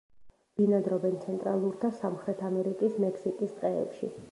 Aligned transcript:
ბინადრობენ 0.61 1.19
ცენტრალურ 1.25 1.77
და 1.85 1.93
სამხრეთ 1.99 2.43
ამერიკის, 2.51 2.99
მექსიკის 3.07 3.57
ტყეებში. 3.61 4.15